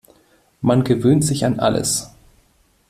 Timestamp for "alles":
1.59-2.09